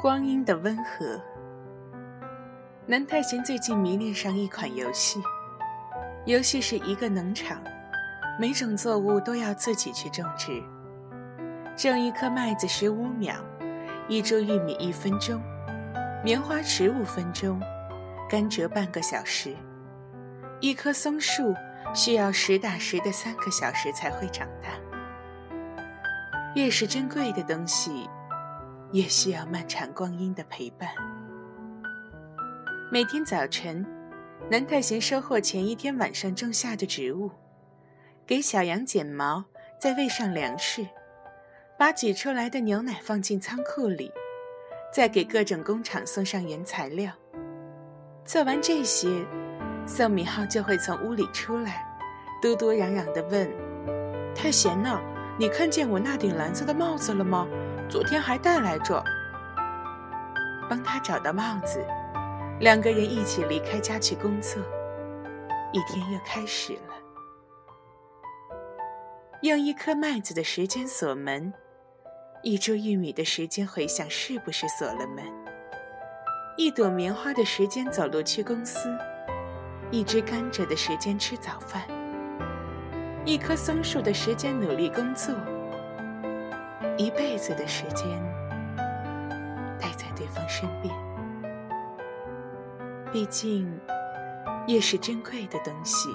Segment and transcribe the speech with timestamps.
[0.00, 1.20] 光阴的温和。
[2.86, 5.20] 南太贤最近迷恋上一款游戏，
[6.24, 7.62] 游戏是一个农场，
[8.38, 10.62] 每种作物都要自己去种植。
[11.76, 13.34] 种一颗麦子十五秒，
[14.08, 15.38] 一株玉米一分钟，
[16.24, 17.60] 棉花十五分钟，
[18.26, 19.54] 甘蔗半个小时，
[20.60, 21.54] 一棵松树
[21.92, 24.70] 需要实打实的三个小时才会长大。
[26.54, 28.08] 越是珍贵的东西，
[28.92, 30.88] 越需要漫长光阴的陪伴。
[32.90, 33.86] 每天早晨，
[34.50, 37.30] 南太贤收获前一天晚上种下的植物，
[38.26, 39.44] 给小羊剪毛，
[39.78, 40.84] 再喂上粮食，
[41.78, 44.10] 把挤出来的牛奶放进仓库里，
[44.92, 47.12] 再给各种工厂送上原材料。
[48.24, 49.08] 做完这些，
[49.86, 51.86] 宋敏浩就会从屋里出来，
[52.42, 53.48] 嘟嘟嚷嚷地问
[54.34, 55.00] ：“太贤呢？
[55.38, 57.46] 你看见我那顶蓝色的帽子了吗？
[57.90, 59.02] 昨天还带来着。”
[60.70, 61.84] 帮他找到帽子。
[62.60, 64.62] 两个人一起离开家去工作，
[65.72, 66.94] 一天又开始了。
[69.42, 71.52] 用一颗麦子的时间锁门，
[72.42, 75.24] 一株玉米的时间回想是不是锁了门？
[76.58, 78.94] 一朵棉花的时间走路去公司，
[79.90, 81.82] 一只甘蔗的时间吃早饭，
[83.24, 85.34] 一棵松树的时间努力工作，
[87.00, 88.06] 一辈子的时间
[89.80, 90.94] 待在对方身边。
[93.10, 93.80] 毕竟，
[94.68, 96.10] 越是珍贵的东西，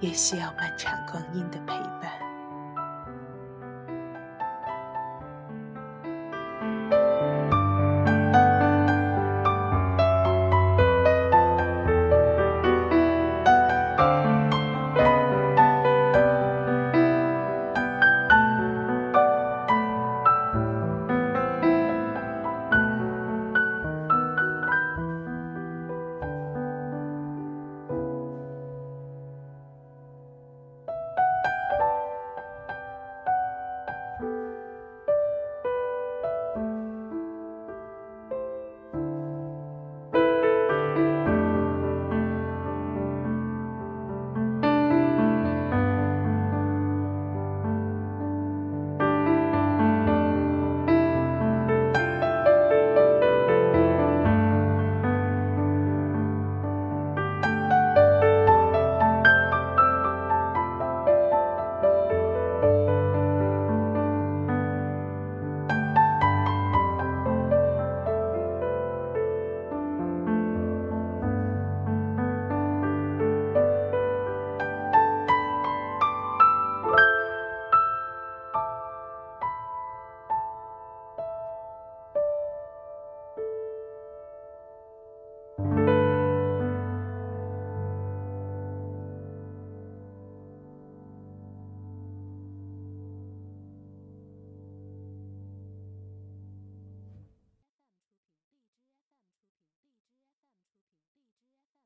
[0.00, 1.95] 越需要漫长光阴的陪伴。